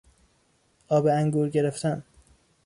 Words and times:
آب 0.87 1.07
انگور 1.07 1.49
گرفتن 1.49 2.03